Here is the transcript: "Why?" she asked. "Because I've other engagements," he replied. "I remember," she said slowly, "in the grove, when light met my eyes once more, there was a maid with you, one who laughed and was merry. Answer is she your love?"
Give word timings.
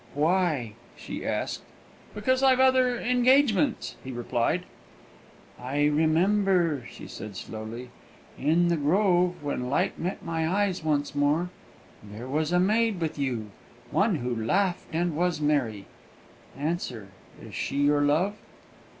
"Why?" 0.15 0.73
she 0.95 1.23
asked. 1.27 1.61
"Because 2.15 2.41
I've 2.41 2.59
other 2.59 2.97
engagements," 2.99 3.97
he 4.03 4.11
replied. 4.11 4.63
"I 5.59 5.85
remember," 5.85 6.87
she 6.89 7.05
said 7.05 7.35
slowly, 7.35 7.91
"in 8.35 8.69
the 8.69 8.77
grove, 8.77 9.43
when 9.43 9.69
light 9.69 9.99
met 9.99 10.25
my 10.25 10.47
eyes 10.49 10.83
once 10.83 11.13
more, 11.13 11.51
there 12.01 12.27
was 12.27 12.51
a 12.51 12.59
maid 12.59 12.99
with 12.99 13.19
you, 13.19 13.51
one 13.91 14.15
who 14.15 14.35
laughed 14.35 14.87
and 14.91 15.15
was 15.15 15.39
merry. 15.39 15.85
Answer 16.57 17.09
is 17.39 17.53
she 17.53 17.77
your 17.83 18.01
love?" 18.01 18.33